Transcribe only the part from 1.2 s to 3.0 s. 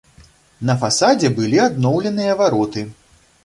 былі адноўленыя вароты.